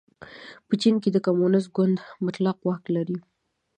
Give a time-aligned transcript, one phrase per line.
[0.67, 3.17] په چین کې کمونېست ګوند مطلق واک لري.